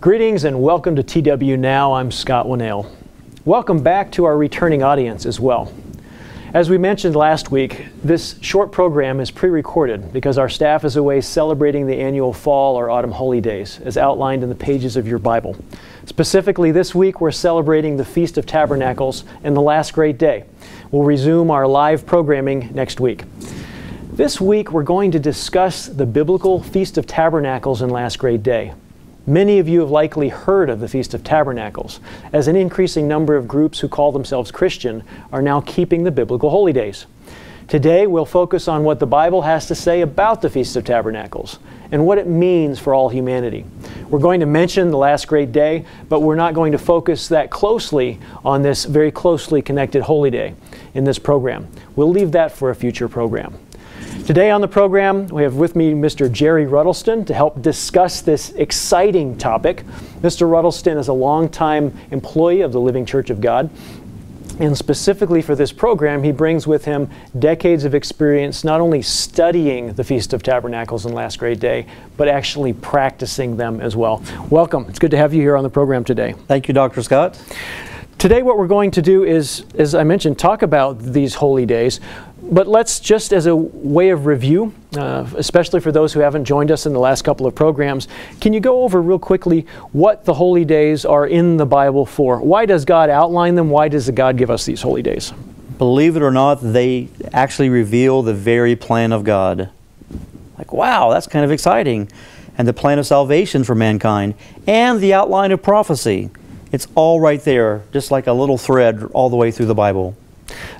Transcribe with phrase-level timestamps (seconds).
[0.00, 1.94] Greetings and welcome to TW Now.
[1.94, 2.88] I'm Scott Winnail.
[3.44, 5.72] Welcome back to our returning audience as well.
[6.54, 10.94] As we mentioned last week, this short program is pre recorded because our staff is
[10.94, 15.08] away celebrating the annual fall or autumn holy days, as outlined in the pages of
[15.08, 15.56] your Bible.
[16.06, 20.44] Specifically, this week we're celebrating the Feast of Tabernacles and the last great day.
[20.92, 23.24] We'll resume our live programming next week.
[24.12, 28.74] This week we're going to discuss the biblical Feast of Tabernacles and last great day.
[29.28, 32.00] Many of you have likely heard of the Feast of Tabernacles,
[32.32, 36.48] as an increasing number of groups who call themselves Christian are now keeping the biblical
[36.48, 37.04] holy days.
[37.66, 41.58] Today, we'll focus on what the Bible has to say about the Feast of Tabernacles
[41.92, 43.66] and what it means for all humanity.
[44.08, 47.50] We're going to mention the last great day, but we're not going to focus that
[47.50, 50.54] closely on this very closely connected holy day
[50.94, 51.68] in this program.
[51.96, 53.58] We'll leave that for a future program.
[54.26, 56.30] Today on the program, we have with me Mr.
[56.30, 59.84] Jerry Ruddlesden to help discuss this exciting topic.
[60.20, 60.46] Mr.
[60.46, 63.70] Ruddlesden is a longtime employee of the Living Church of God.
[64.60, 69.92] And specifically for this program, he brings with him decades of experience not only studying
[69.92, 74.22] the Feast of Tabernacles and Last Great Day, but actually practicing them as well.
[74.50, 74.86] Welcome.
[74.88, 76.34] It's good to have you here on the program today.
[76.48, 77.02] Thank you, Dr.
[77.02, 77.40] Scott.
[78.18, 82.00] Today, what we're going to do is, as I mentioned, talk about these holy days.
[82.42, 86.72] But let's just as a way of review, uh, especially for those who haven't joined
[86.72, 88.08] us in the last couple of programs,
[88.40, 92.40] can you go over real quickly what the holy days are in the Bible for?
[92.40, 93.70] Why does God outline them?
[93.70, 95.32] Why does God give us these holy days?
[95.78, 99.70] Believe it or not, they actually reveal the very plan of God.
[100.58, 102.10] Like, wow, that's kind of exciting.
[102.56, 104.34] And the plan of salvation for mankind
[104.66, 106.30] and the outline of prophecy.
[106.72, 110.16] It's all right there, just like a little thread all the way through the Bible.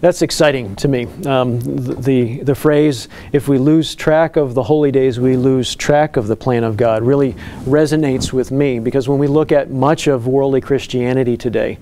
[0.00, 1.06] That's exciting to me.
[1.26, 6.16] Um, the, the phrase, if we lose track of the holy days, we lose track
[6.16, 10.06] of the plan of God, really resonates with me because when we look at much
[10.06, 11.78] of worldly Christianity today,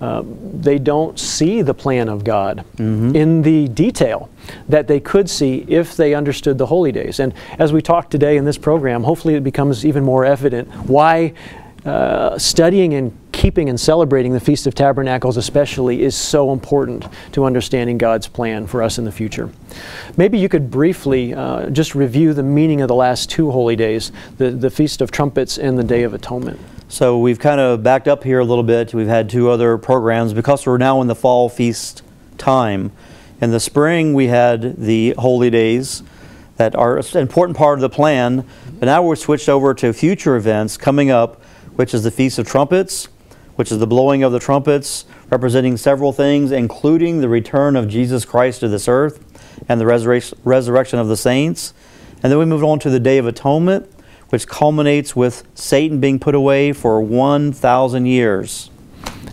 [0.00, 3.14] uh, they don't see the plan of God mm-hmm.
[3.14, 4.30] in the detail
[4.68, 7.20] that they could see if they understood the holy days.
[7.20, 11.34] And as we talk today in this program, hopefully it becomes even more evident why
[11.84, 17.46] uh, studying and keeping and celebrating the Feast of Tabernacles, especially, is so important to
[17.46, 19.48] understanding God's plan for us in the future.
[20.18, 24.12] Maybe you could briefly uh, just review the meaning of the last two holy days
[24.36, 26.60] the, the Feast of Trumpets and the Day of Atonement.
[26.90, 28.92] So we've kind of backed up here a little bit.
[28.92, 32.02] We've had two other programs because we're now in the fall feast
[32.36, 32.92] time.
[33.40, 36.02] In the spring, we had the holy days
[36.58, 38.46] that are an important part of the plan,
[38.78, 41.42] but now we're switched over to future events coming up,
[41.76, 43.08] which is the Feast of Trumpets
[43.60, 48.24] which is the blowing of the trumpets, representing several things, including the return of Jesus
[48.24, 49.22] Christ to this earth
[49.68, 51.74] and the resurrection of the saints.
[52.22, 53.86] And then we move on to the Day of Atonement,
[54.30, 58.70] which culminates with Satan being put away for 1,000 years.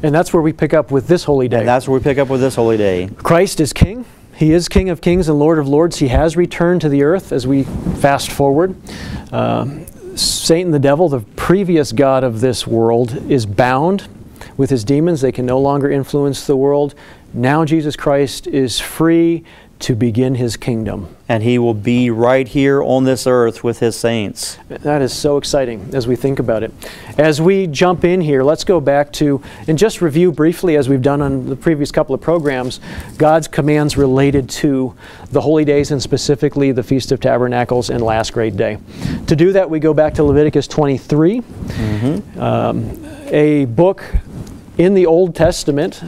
[0.03, 1.59] And that's where we pick up with this holy day.
[1.59, 3.09] And that's where we pick up with this holy day.
[3.23, 4.03] Christ is King.
[4.35, 5.99] He is King of Kings and Lord of Lords.
[5.99, 8.75] He has returned to the earth as we fast forward.
[9.31, 9.85] Uh,
[10.17, 14.09] Satan, the devil, the previous God of this world, is bound
[14.55, 15.21] with his demons.
[15.21, 16.95] They can no longer influence the world.
[17.33, 19.43] Now Jesus Christ is free
[19.79, 21.15] to begin his kingdom.
[21.29, 24.57] And he will be right here on this earth with his saints.
[24.69, 26.71] That is so exciting as we think about it.
[27.17, 31.01] As we jump in here, let's go back to and just review briefly, as we've
[31.01, 32.79] done on the previous couple of programs,
[33.17, 34.95] God's commands related to
[35.31, 38.77] the holy days and specifically the Feast of Tabernacles and Last Great Day.
[39.27, 42.39] To do that, we go back to Leviticus 23, mm-hmm.
[42.39, 44.03] um, a book
[44.77, 46.01] in the Old Testament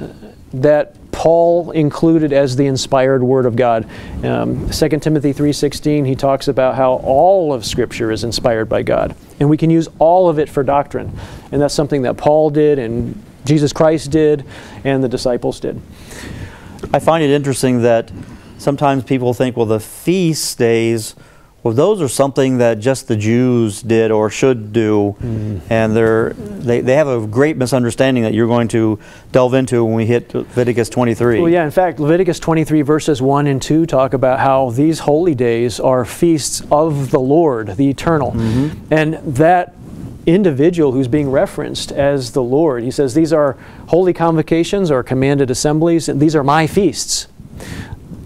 [0.53, 3.88] that Paul included as the inspired Word of God.
[4.24, 9.16] Um, 2 Timothy 3.16, he talks about how all of Scripture is inspired by God.
[9.40, 11.12] And we can use all of it for doctrine.
[11.52, 14.46] And that's something that Paul did and Jesus Christ did
[14.84, 15.81] and the disciples did.
[16.94, 18.12] I find it interesting that
[18.58, 21.16] sometimes people think, well, the feast days
[21.62, 25.59] well, those are something that just the Jews did or should do, mm.
[25.70, 28.97] and they're, they, they have a great misunderstanding that you're going to
[29.34, 31.41] delve into when we hit Leviticus 23.
[31.41, 35.35] Well, yeah, in fact, Leviticus 23, verses 1 and 2 talk about how these holy
[35.35, 38.32] days are feasts of the Lord, the eternal.
[38.32, 38.94] Mm-hmm.
[38.94, 39.76] And that
[40.26, 43.58] individual who's being referenced as the Lord, he says, These are
[43.88, 47.28] holy convocations or commanded assemblies, and these are my feasts.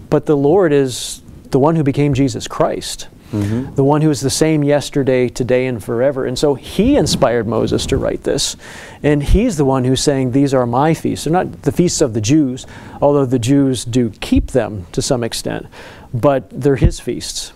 [0.08, 1.20] But the Lord is
[1.50, 3.08] the one who became Jesus Christ.
[3.34, 3.74] Mm-hmm.
[3.74, 6.24] the one who is the same yesterday, today, and forever.
[6.24, 8.56] And so he inspired Moses to write this.
[9.02, 11.24] And he's the one who's saying, These are my feasts.
[11.24, 12.66] They're not the feasts of the Jews,
[13.02, 15.66] although the Jews do keep them to some extent,
[16.12, 17.52] but they're his feasts.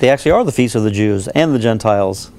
[0.00, 2.30] They actually are the feasts of the Jews and the Gentiles.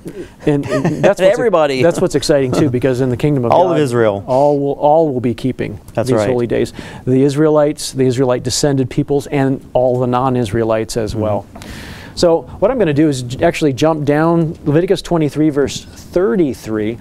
[0.45, 1.83] And, and that's what's, Everybody.
[1.83, 4.24] That's what's exciting too, because in the kingdom of All God, of Israel.
[4.27, 6.30] all will all will be keeping That's these right.
[6.30, 6.71] holy days.
[7.06, 11.21] The Israelites, the Israelite descended peoples, and all the non-Israelites as Mm-hmm.
[11.21, 11.45] well.
[12.19, 16.98] So what I'm going to do is actually jump down Leviticus 23, verse 33.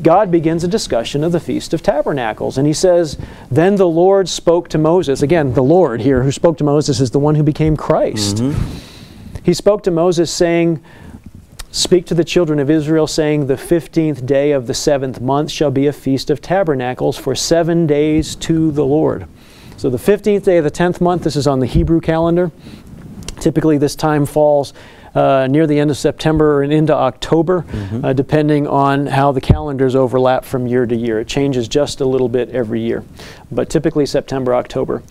[0.00, 3.18] God begins a discussion of the Feast of Tabernacles, and he says,
[3.50, 7.10] "Then the Lord spoke to Moses." Again, the Lord here, who spoke to Moses, is
[7.10, 8.36] the one who became Christ.
[8.36, 9.40] Mm-hmm.
[9.42, 10.80] He spoke to Moses, saying.
[11.72, 15.70] Speak to the children of Israel, saying, The fifteenth day of the seventh month shall
[15.70, 19.28] be a feast of tabernacles for seven days to the Lord.
[19.76, 22.50] So, the fifteenth day of the tenth month, this is on the Hebrew calendar.
[23.40, 24.72] Typically, this time falls
[25.14, 27.64] uh, near the end of September and into October,
[28.04, 31.18] uh, depending on how the calendars overlap from year to year.
[31.18, 33.02] It changes just a little bit every year,
[33.50, 35.02] but typically September, October.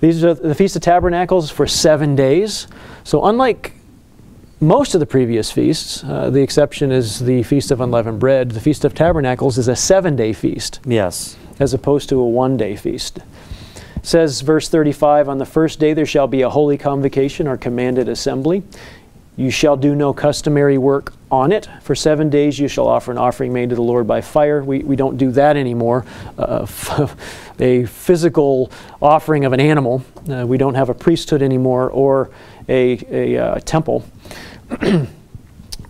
[0.00, 2.66] These are the Feast of Tabernacles for seven days.
[3.04, 3.74] So, unlike
[4.60, 8.60] most of the previous feasts, uh, the exception is the Feast of Unleavened Bread, the
[8.60, 11.36] Feast of Tabernacles is a seven day feast Yes.
[11.60, 13.20] as opposed to a one day feast.
[14.04, 18.06] Says verse 35 On the first day there shall be a holy convocation or commanded
[18.06, 18.62] assembly.
[19.34, 21.68] You shall do no customary work on it.
[21.80, 24.62] For seven days you shall offer an offering made to the Lord by fire.
[24.62, 26.04] We, we don't do that anymore.
[26.36, 26.66] Uh,
[27.58, 28.70] a physical
[29.00, 30.04] offering of an animal.
[30.28, 32.30] Uh, we don't have a priesthood anymore or
[32.68, 34.04] a, a uh, temple.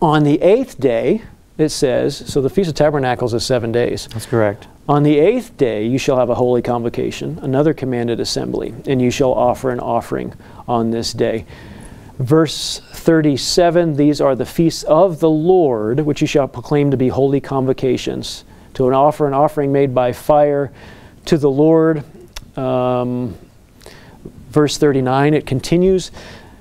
[0.01, 1.23] on the eighth day,
[1.57, 4.09] it says, so the Feast of Tabernacles is seven days.
[4.09, 4.67] That's correct.
[4.89, 9.11] On the eighth day you shall have a holy convocation, another commanded assembly, and you
[9.11, 10.35] shall offer an offering
[10.67, 11.47] on this day.
[12.19, 17.09] Verse 37 These are the feasts of the Lord, which you shall proclaim to be
[17.09, 20.73] holy convocations, to an offer an offering made by fire
[21.27, 22.05] to the Lord.
[22.57, 23.37] Um,
[24.51, 26.13] verse 39, it continues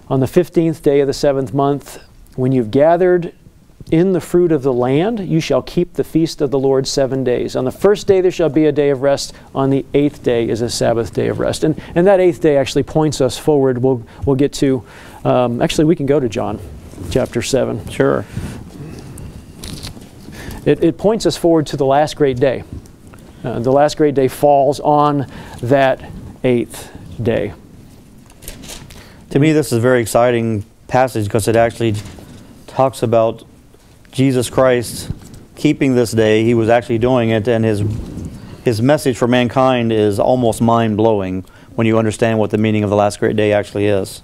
[0.07, 2.03] On the 15th day of the seventh month,
[2.35, 3.33] when you've gathered
[3.91, 7.23] in the fruit of the land, you shall keep the feast of the Lord seven
[7.23, 7.55] days.
[7.55, 9.33] On the first day there shall be a day of rest.
[9.53, 11.63] On the eighth day is a Sabbath day of rest.
[11.63, 13.77] And, and that eighth day actually points us forward.
[13.79, 14.83] We'll, we'll get to,
[15.25, 16.59] um, actually, we can go to John
[17.11, 17.87] chapter 7.
[17.89, 18.25] Sure.
[20.65, 22.63] It, it points us forward to the last great day.
[23.43, 25.27] Uh, the last great day falls on
[25.61, 26.01] that
[26.45, 26.89] eighth
[27.21, 27.53] day.
[29.31, 31.95] To me, this is a very exciting passage because it actually
[32.67, 33.43] talks about
[34.13, 35.11] Jesus Christ
[35.55, 36.43] keeping this day.
[36.43, 37.83] He was actually doing it, and his
[38.63, 41.43] his message for mankind is almost mind blowing
[41.75, 44.21] when you understand what the meaning of the last great day actually is.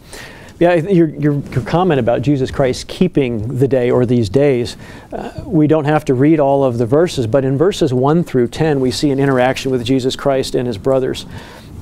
[0.59, 4.75] Yeah, your, your, your comment about Jesus Christ keeping the day or these days,
[5.11, 8.49] uh, we don't have to read all of the verses, but in verses 1 through
[8.49, 11.25] 10, we see an interaction with Jesus Christ and his brothers.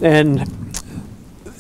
[0.01, 0.41] And,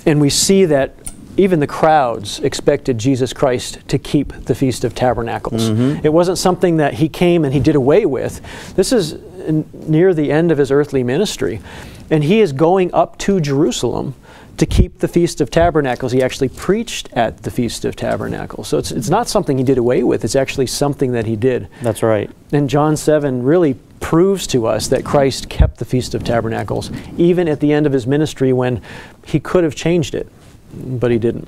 [0.05, 1.06] and we see that
[1.37, 5.69] even the crowds expected Jesus Christ to keep the Feast of Tabernacles.
[5.69, 6.05] Mm-hmm.
[6.05, 8.41] It wasn't something that he came and he did away with.
[8.75, 9.13] This is
[9.45, 11.61] n- near the end of his earthly ministry.
[12.09, 14.15] And he is going up to Jerusalem
[14.57, 16.11] to keep the Feast of Tabernacles.
[16.11, 18.67] He actually preached at the Feast of Tabernacles.
[18.67, 21.67] So it's, it's not something he did away with, it's actually something that he did.
[21.81, 22.29] That's right.
[22.51, 27.47] And John 7 really proves to us that Christ kept the Feast of Tabernacles, even
[27.47, 28.81] at the end of his ministry when
[29.25, 30.31] he could have changed it,
[30.73, 31.47] but he didn't.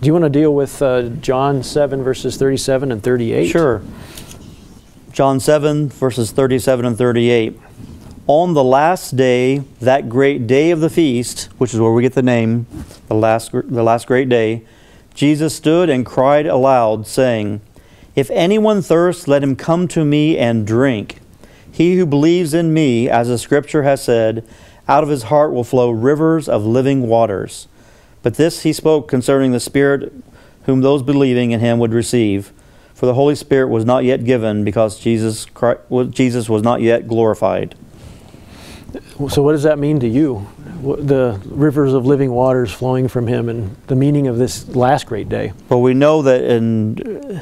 [0.00, 3.48] Do you want to deal with uh, John 7, verses 37 and 38?
[3.48, 3.82] Sure.
[5.12, 7.60] John 7, verses 37 and 38.
[8.26, 12.14] On the last day, that great day of the feast, which is where we get
[12.14, 12.66] the name,
[13.08, 14.62] the last, the last great day,
[15.14, 17.60] Jesus stood and cried aloud, saying,
[18.14, 21.18] If anyone thirsts, let him come to me and drink.
[21.72, 24.46] He who believes in me, as the scripture has said,
[24.86, 27.68] out of his heart will flow rivers of living waters.
[28.22, 30.12] But this he spoke concerning the Spirit
[30.66, 32.52] whom those believing in him would receive.
[32.94, 37.08] For the Holy Spirit was not yet given because Jesus, Christ, Jesus was not yet
[37.08, 37.74] glorified.
[39.28, 40.46] So, what does that mean to you?
[40.82, 45.28] The rivers of living waters flowing from him and the meaning of this last great
[45.28, 45.52] day.
[45.68, 47.40] Well, we know that in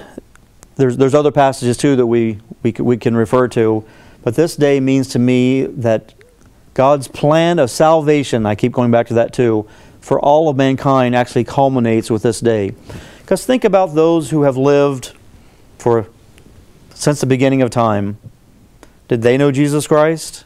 [0.77, 3.85] there's there's other passages too that we we we can refer to,
[4.23, 6.15] but this day means to me that
[6.75, 8.47] God's plan of salvation.
[8.47, 9.69] I keep going back to that too,
[10.01, 12.75] for all of mankind actually culminates with this day.
[13.21, 15.13] Because think about those who have lived
[15.79, 16.07] for
[16.95, 18.19] since the beginning of time.
[19.07, 20.45] Did they know Jesus Christ?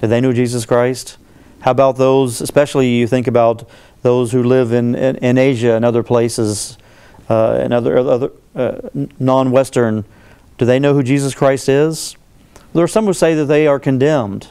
[0.00, 1.18] Did they know Jesus Christ?
[1.60, 3.68] How about those, especially you think about
[4.02, 6.78] those who live in, in, in Asia and other places,
[7.28, 8.78] uh, and other, other uh,
[9.18, 10.04] non Western,
[10.58, 12.16] do they know who Jesus Christ is?
[12.74, 14.48] There are some who say that they are condemned,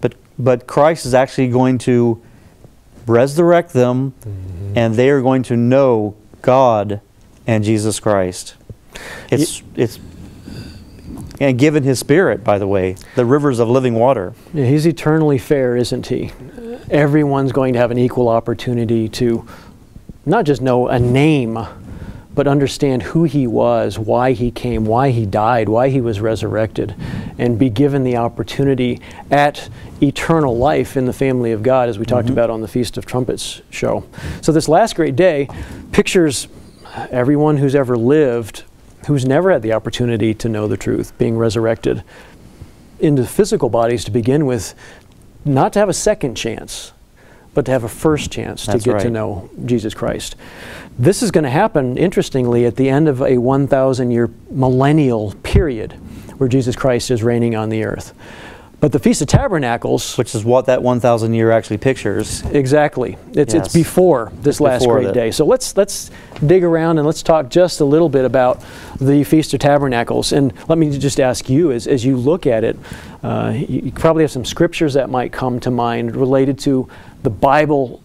[0.00, 2.22] but, but Christ is actually going to
[3.06, 4.78] resurrect them, mm-hmm.
[4.78, 7.00] and they are going to know God
[7.46, 8.54] and Jesus Christ.
[9.30, 9.98] It's it's
[11.40, 14.34] and given his spirit, by the way, the rivers of living water.
[14.54, 16.32] Yeah, he's eternally fair, isn't he?
[16.90, 19.46] Everyone's going to have an equal opportunity to
[20.24, 21.58] not just know a name,
[22.36, 26.94] but understand who he was, why he came, why he died, why he was resurrected,
[27.38, 29.00] and be given the opportunity
[29.30, 29.68] at
[30.00, 32.34] eternal life in the family of God, as we talked mm-hmm.
[32.34, 34.04] about on the Feast of Trumpets show.
[34.42, 35.48] So, this last great day
[35.90, 36.46] pictures
[37.10, 38.62] everyone who's ever lived
[39.06, 42.02] who's never had the opportunity to know the truth being resurrected
[42.98, 44.74] into physical bodies to begin with,
[45.44, 46.92] not to have a second chance,
[47.56, 49.02] but to have a first chance That's to get right.
[49.04, 50.36] to know Jesus Christ.
[50.98, 55.92] This is going to happen, interestingly, at the end of a 1,000 year millennial period
[56.36, 58.12] where Jesus Christ is reigning on the earth.
[58.78, 62.42] But the Feast of Tabernacles, which is what that 1,000 year actually pictures.
[62.42, 63.16] Exactly.
[63.32, 63.66] It's, yes.
[63.66, 65.30] it's before this last before great day.
[65.30, 66.10] So let's let's
[66.46, 68.62] dig around and let's talk just a little bit about
[69.00, 70.32] the Feast of Tabernacles.
[70.32, 72.76] And let me just ask you, as, as you look at it,
[73.22, 76.86] uh, you, you probably have some scriptures that might come to mind related to
[77.26, 78.00] the Bible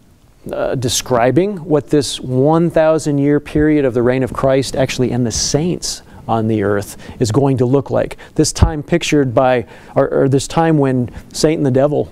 [0.51, 5.31] uh, describing what this 1,000 year period of the reign of Christ actually and the
[5.31, 8.17] saints on the earth is going to look like.
[8.33, 12.11] This time pictured by, or, or this time when Satan the devil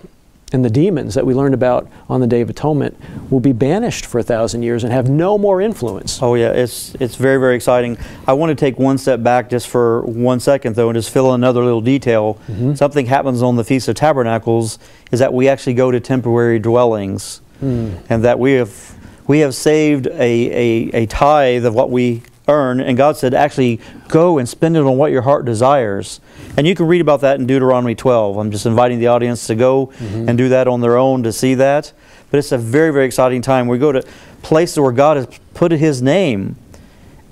[0.51, 2.97] and the demons that we learned about on the Day of Atonement
[3.29, 6.21] will be banished for a thousand years and have no more influence.
[6.21, 7.97] Oh yeah, it's it's very very exciting.
[8.27, 11.33] I want to take one step back just for one second though, and just fill
[11.33, 12.35] in another little detail.
[12.47, 12.75] Mm-hmm.
[12.75, 14.79] Something happens on the Feast of Tabernacles
[15.11, 17.97] is that we actually go to temporary dwellings, mm.
[18.09, 18.95] and that we have
[19.27, 22.79] we have saved a, a, a tithe of what we earn.
[22.81, 26.19] And God said, actually, go and spend it on what your heart desires.
[26.57, 28.37] And you can read about that in Deuteronomy 12.
[28.37, 30.27] I'm just inviting the audience to go mm-hmm.
[30.27, 31.93] and do that on their own to see that.
[32.31, 33.67] But it's a very, very exciting time.
[33.67, 34.03] We go to
[34.41, 36.57] places where God has put His name,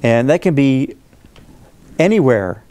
[0.02, 0.96] and that can be
[2.00, 2.64] anywhere.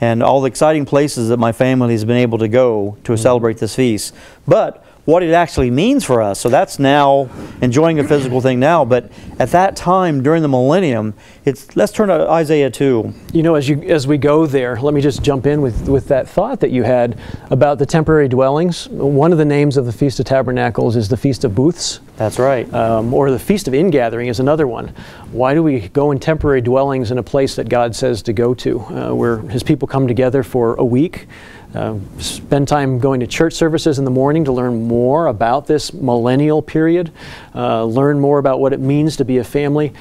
[0.00, 3.22] And all the exciting places that my family has been able to go to mm-hmm.
[3.22, 4.14] celebrate this feast.
[4.46, 6.38] But what it actually means for us.
[6.38, 7.28] So that's now
[7.60, 12.08] enjoying a physical thing now, but at that time during the millennium, it's let's turn
[12.08, 13.12] to Isaiah 2.
[13.32, 16.06] You know, as you as we go there, let me just jump in with with
[16.08, 17.18] that thought that you had
[17.50, 18.88] about the temporary dwellings.
[18.88, 22.00] One of the names of the Feast of Tabernacles is the Feast of Booths.
[22.16, 22.72] That's right.
[22.72, 24.94] Um, or the Feast of Ingathering is another one.
[25.32, 28.54] Why do we go in temporary dwellings in a place that God says to go
[28.54, 31.26] to, uh, where His people come together for a week?
[31.74, 35.94] Uh, spend time going to church services in the morning to learn more about this
[35.94, 37.10] millennial period,
[37.54, 39.92] uh, learn more about what it means to be a family.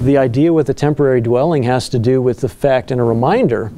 [0.00, 3.70] The idea with the temporary dwelling has to do with the fact and a reminder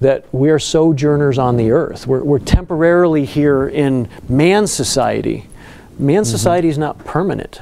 [0.00, 2.06] that we are sojourners on the earth.
[2.06, 5.48] We're, we're temporarily here in man's society.
[5.98, 6.36] Man's mm-hmm.
[6.36, 7.60] society is not permanent.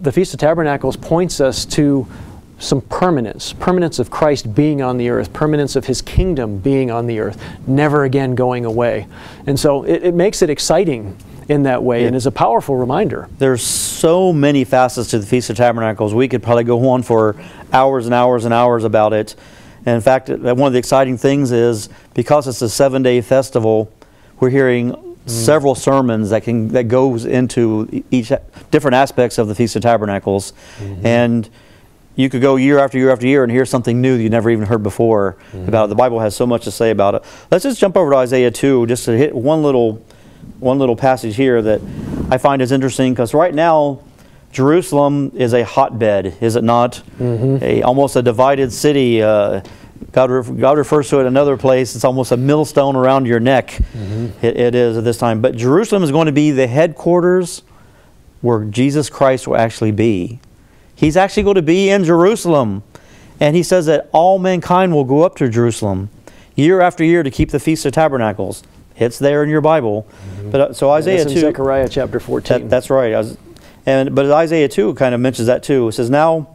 [0.00, 2.06] The Feast of Tabernacles points us to
[2.60, 7.06] some permanence, permanence of Christ being on the earth, permanence of his kingdom being on
[7.06, 9.06] the earth, never again going away.
[9.46, 11.16] And so it, it makes it exciting
[11.48, 13.28] in that way and is a powerful reminder.
[13.38, 16.14] There's so many facets to the Feast of Tabernacles.
[16.14, 17.34] We could probably go on for
[17.72, 19.34] hours and hours and hours about it.
[19.84, 23.92] And in fact, one of the exciting things is because it's a seven day festival,
[24.38, 25.28] we're hearing mm.
[25.28, 28.32] several sermons that can that goes into each
[28.70, 30.52] different aspects of the Feast of Tabernacles.
[30.78, 31.06] Mm-hmm.
[31.06, 31.50] And
[32.16, 34.50] you could go year after year after year and hear something new that you never
[34.50, 35.68] even heard before mm-hmm.
[35.68, 35.88] about it.
[35.88, 37.24] The Bible has so much to say about it.
[37.50, 40.04] Let's just jump over to Isaiah 2 just to hit one little
[40.58, 41.80] one little passage here that
[42.30, 44.02] I find is interesting because right now
[44.52, 47.02] Jerusalem is a hotbed, is it not?
[47.18, 47.64] Mm-hmm.
[47.64, 49.22] A almost a divided city.
[49.22, 49.62] Uh,
[50.12, 51.94] God, God refers to it another place.
[51.94, 53.68] It's almost a millstone around your neck.
[53.68, 54.44] Mm-hmm.
[54.44, 55.40] It, it is at this time.
[55.40, 57.62] But Jerusalem is going to be the headquarters
[58.40, 60.40] where Jesus Christ will actually be.
[61.00, 62.82] He's actually going to be in Jerusalem.
[63.40, 66.10] And he says that all mankind will go up to Jerusalem
[66.54, 68.62] year after year to keep the Feast of Tabernacles.
[68.96, 70.06] It's there in your Bible.
[70.10, 70.50] Mm-hmm.
[70.50, 72.60] But uh, so Isaiah two, Zechariah chapter fourteen.
[72.60, 73.12] That, that's right.
[73.12, 73.38] Was,
[73.86, 75.88] and but Isaiah two kind of mentions that too.
[75.88, 76.54] It says now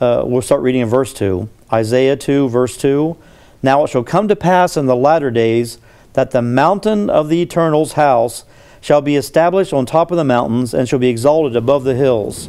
[0.00, 1.50] uh, we'll start reading in verse two.
[1.70, 3.18] Isaiah two verse two.
[3.62, 5.78] Now it shall come to pass in the latter days
[6.14, 8.46] that the mountain of the Eternal's house
[8.80, 12.48] shall be established on top of the mountains and shall be exalted above the hills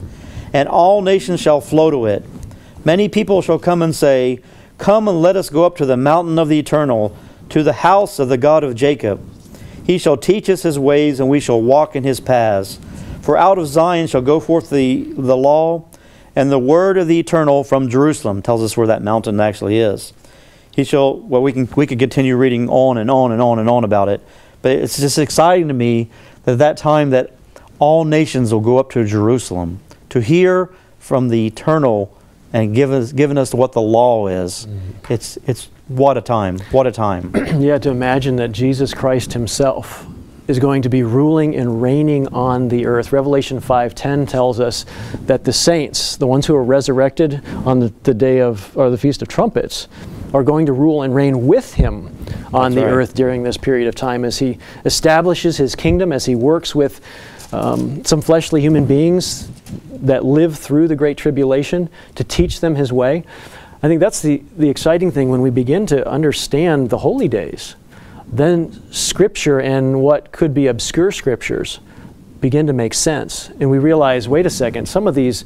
[0.54, 2.24] and all nations shall flow to it.
[2.86, 4.42] Many people shall come and say,
[4.78, 7.16] Come and let us go up to the mountain of the eternal,
[7.50, 9.20] to the house of the God of Jacob.
[9.84, 12.80] He shall teach us his ways, and we shall walk in his paths.
[13.22, 15.86] For out of Zion shall go forth the, the law
[16.36, 18.42] and the word of the eternal from Jerusalem.
[18.42, 20.14] Tells us where that mountain actually is.
[20.76, 23.68] He shall, well, we, can, we could continue reading on and on and on and
[23.68, 24.22] on about it,
[24.62, 26.10] but it's just exciting to me
[26.44, 27.34] that that time that
[27.80, 32.18] all nations will go up to Jerusalem to hear from the eternal
[32.54, 34.66] and give us, given us what the law is.
[34.66, 35.14] Mm-hmm.
[35.14, 36.60] It's, it's what a time.
[36.72, 37.32] What a time.
[37.60, 40.06] yeah, to imagine that Jesus Christ himself
[40.48, 43.12] is going to be ruling and reigning on the earth.
[43.12, 44.86] Revelation 5:10 tells us
[45.26, 48.98] that the saints, the ones who are resurrected on the, the day of or the
[48.98, 49.88] feast of trumpets,
[50.34, 52.08] are going to rule and reign with him
[52.54, 52.94] on That's the right.
[52.94, 57.02] earth during this period of time as he establishes his kingdom, as he works with
[57.52, 59.50] um, some fleshly human beings
[59.92, 63.24] that live through the Great Tribulation to teach them his way.
[63.82, 67.76] I think that's the, the exciting thing when we begin to understand the holy days.
[68.28, 71.80] Then Scripture and what could be obscure scriptures
[72.42, 73.50] begin to make sense.
[73.60, 75.46] And we realize wait a second, some of these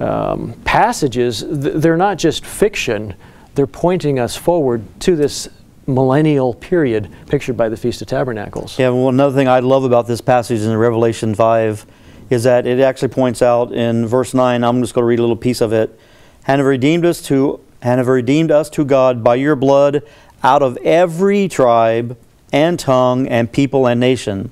[0.00, 3.14] um, passages, th- they're not just fiction,
[3.54, 5.48] they're pointing us forward to this
[5.88, 8.78] millennial period pictured by the Feast of Tabernacles.
[8.78, 11.86] Yeah, well, another thing I love about this passage in Revelation 5
[12.30, 15.22] is that it actually points out in verse 9, I'm just going to read a
[15.22, 15.98] little piece of it.
[16.46, 20.02] And have redeemed us to and have redeemed us to God by your blood
[20.42, 22.16] out of every tribe
[22.52, 24.50] and tongue and people and nation.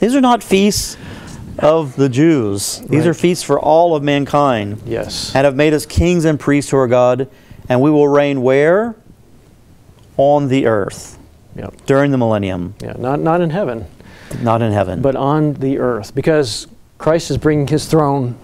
[0.00, 0.96] These are not feasts
[1.58, 2.80] of the Jews.
[2.80, 4.82] These are feasts for all of mankind.
[4.86, 5.34] Yes.
[5.34, 7.28] And have made us kings and priests to our God,
[7.68, 8.94] and we will reign where?
[10.18, 11.18] On the earth
[11.56, 11.74] Yep.
[11.86, 13.86] during the millennium, Yeah, not, not in heaven,
[14.42, 15.00] not in heaven.
[15.00, 16.66] but on the earth, because
[16.98, 18.34] Christ is bringing his throne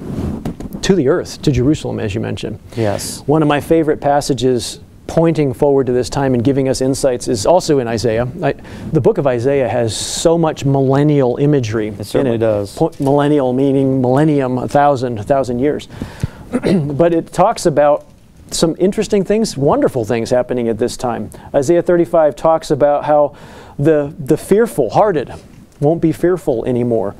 [0.82, 2.58] to the earth, to Jerusalem, as you mentioned.
[2.76, 3.22] yes.
[3.26, 7.44] One of my favorite passages pointing forward to this time and giving us insights is
[7.46, 8.26] also in Isaiah.
[8.42, 8.54] I,
[8.92, 11.88] the book of Isaiah has so much millennial imagery.
[11.88, 12.80] It certainly does.
[12.98, 15.88] millennial meaning millennium, a thousand, a thousand years.
[16.50, 18.06] but it talks about
[18.54, 21.30] some interesting things, wonderful things happening at this time.
[21.54, 23.36] Isaiah 35 talks about how
[23.78, 25.32] the, the fearful hearted
[25.80, 27.14] won't be fearful anymore.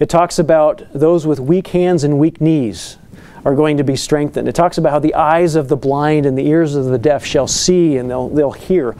[0.00, 2.98] It talks about those with weak hands and weak knees
[3.44, 4.48] are going to be strengthened.
[4.48, 7.24] It talks about how the eyes of the blind and the ears of the deaf
[7.24, 8.96] shall see and they'll, they'll hear.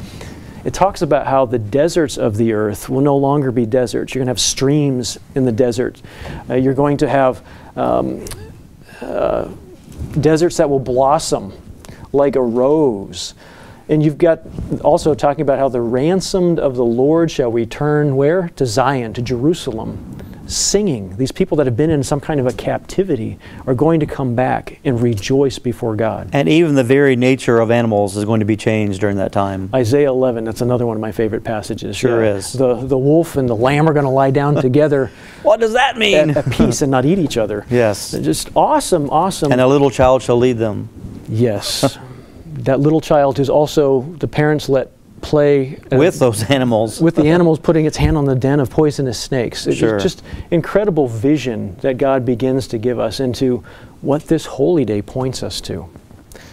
[0.64, 4.14] It talks about how the deserts of the earth will no longer be deserts.
[4.14, 6.00] You're going to have streams in the desert.
[6.48, 7.44] Uh, you're going to have
[7.76, 8.24] um,
[9.00, 9.48] uh,
[10.20, 11.52] deserts that will blossom
[12.12, 13.34] like a rose.
[13.88, 14.40] And you've got
[14.82, 18.48] also talking about how the ransomed of the Lord shall return where?
[18.56, 21.16] To Zion, to Jerusalem, singing.
[21.16, 24.34] These people that have been in some kind of a captivity are going to come
[24.36, 26.30] back and rejoice before God.
[26.32, 29.68] And even the very nature of animals is going to be changed during that time.
[29.74, 31.96] Isaiah 11, that's another one of my favorite passages.
[31.96, 32.52] Sure is.
[32.52, 35.10] The, the wolf and the lamb are going to lie down together
[35.42, 36.30] What does that mean?
[36.30, 37.66] at, at peace and not eat each other.
[37.70, 38.12] yes.
[38.12, 39.50] Just awesome, awesome.
[39.50, 40.88] And a little child shall lead them.
[41.28, 41.98] Yes.
[42.54, 44.90] that little child who's also the parents let
[45.22, 47.00] play uh, with those animals.
[47.00, 49.66] with the animals putting its hand on the den of poisonous snakes.
[49.66, 49.98] It's Sure.
[49.98, 53.62] just incredible vision that God begins to give us into
[54.00, 55.88] what this holy day points us to.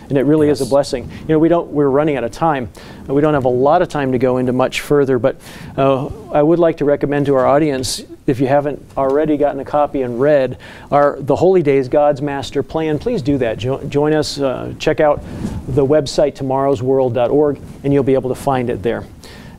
[0.08, 1.04] And it really is a blessing.
[1.22, 1.70] You know, we don't.
[1.70, 2.70] We're running out of time.
[3.08, 5.20] We don't have a lot of time to go into much further.
[5.20, 5.40] But
[5.78, 9.66] uh, I would like to recommend to our audience, if you haven't already gotten a
[9.66, 10.58] copy and read
[10.92, 13.58] our the Holy Days God's Master Plan, please do that.
[13.58, 14.40] Jo- join us.
[14.40, 15.22] Uh, check out
[15.68, 19.06] the website tomorrowsworld.org, and you'll be able to find it there.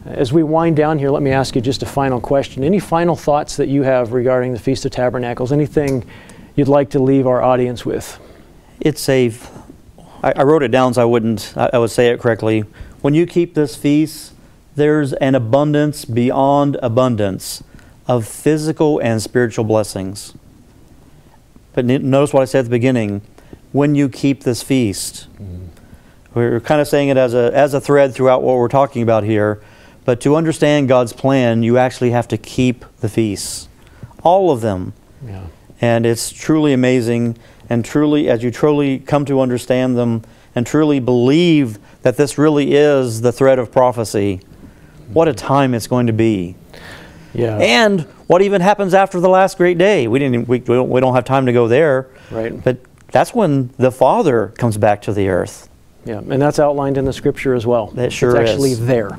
[0.07, 2.65] As we wind down here, let me ask you just a final question.
[2.65, 5.53] Any final thoughts that you have regarding the Feast of Tabernacles?
[5.53, 6.09] Anything
[6.55, 8.19] you'd like to leave our audience with?
[8.81, 9.33] It's a.
[10.23, 11.55] I, wrote it down so I wouldn't.
[11.57, 12.65] I, I would say it correctly.
[13.01, 14.33] When you keep this feast,
[14.77, 17.63] there's an abundance beyond abundance
[18.11, 20.35] of physical and spiritual blessings.
[21.75, 23.23] But notice what I said at the beginning.
[23.71, 25.67] When you keep this feast, mm-hmm.
[26.35, 29.23] we're kind of saying it as a as a thread throughout what we're talking about
[29.23, 29.63] here.
[30.05, 33.69] But to understand God's plan, you actually have to keep the feasts,
[34.25, 34.93] all of them.
[35.25, 35.47] Yeah.
[35.81, 37.39] And it's truly amazing.
[37.69, 40.25] And truly, as you truly come to understand them
[40.57, 44.41] and truly believe that this really is the thread of prophecy,
[45.13, 45.47] what a mm-hmm.
[45.47, 46.57] time it's going to be.
[47.35, 47.59] Yeah.
[47.59, 50.09] And what even happens after the last great day?
[50.09, 50.49] We didn't.
[50.49, 50.89] We, we don't.
[50.89, 52.09] We don't have time to go there.
[52.31, 52.63] Right.
[52.63, 55.69] But that's when the Father comes back to the earth.
[56.05, 57.93] Yeah, and that's outlined in the scripture as well.
[57.99, 58.87] It sure it's actually is.
[58.87, 59.11] there.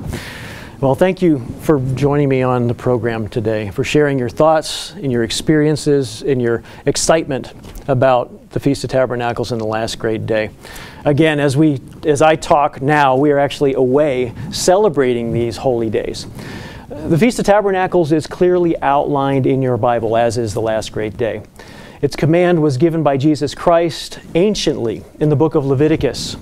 [0.80, 5.12] Well, thank you for joining me on the program today, for sharing your thoughts and
[5.12, 7.52] your experiences and your excitement
[7.86, 10.50] about the Feast of Tabernacles and the last great day.
[11.04, 16.26] Again, as we as I talk now, we are actually away celebrating these holy days.
[16.94, 21.16] The Feast of Tabernacles is clearly outlined in your Bible, as is the last great
[21.16, 21.42] day.
[22.02, 26.36] Its command was given by Jesus Christ anciently in the book of Leviticus.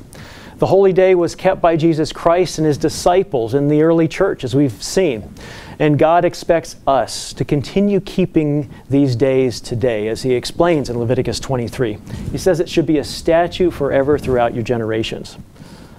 [0.58, 4.42] The holy day was kept by Jesus Christ and his disciples in the early church,
[4.42, 5.32] as we've seen.
[5.78, 11.38] And God expects us to continue keeping these days today, as he explains in Leviticus
[11.38, 11.98] 23.
[12.32, 15.38] He says it should be a statute forever throughout your generations.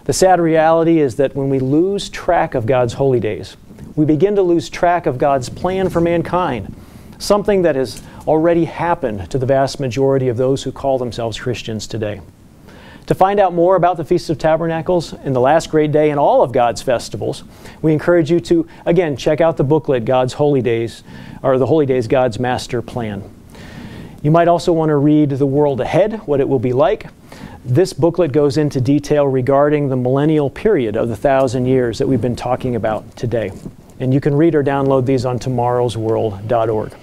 [0.03, 3.55] The sad reality is that when we lose track of God's holy days,
[3.95, 6.75] we begin to lose track of God's plan for mankind,
[7.19, 11.87] something that has already happened to the vast majority of those who call themselves Christians
[11.87, 12.21] today.
[13.07, 16.19] To find out more about the Feast of Tabernacles and the last great day and
[16.19, 17.43] all of God's festivals,
[17.81, 21.03] we encourage you to, again, check out the booklet, God's Holy Days,
[21.41, 23.29] or the Holy Days, God's Master Plan.
[24.21, 27.07] You might also want to read The World Ahead, what it will be like.
[27.65, 32.21] This booklet goes into detail regarding the millennial period of the thousand years that we've
[32.21, 33.51] been talking about today.
[34.01, 36.93] And you can read or download these on tomorrowsworld.org.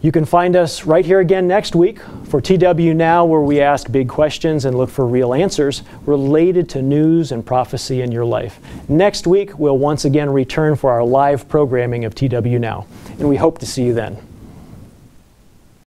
[0.00, 3.90] You can find us right here again next week for TW Now, where we ask
[3.90, 8.60] big questions and look for real answers related to news and prophecy in your life.
[8.88, 12.86] Next week, we'll once again return for our live programming of TW Now,
[13.18, 14.27] and we hope to see you then.